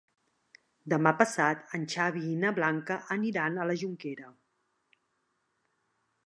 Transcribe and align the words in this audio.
Demà 0.93 1.11
passat 1.19 1.75
en 1.77 1.83
Xavi 1.95 2.23
i 2.29 2.39
na 2.45 2.53
Blanca 2.61 2.97
aniran 3.17 3.61
a 3.65 3.69
la 3.73 3.77
Jonquera. 3.83 4.31